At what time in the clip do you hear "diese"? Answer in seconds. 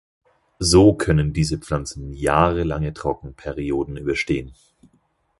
1.31-1.59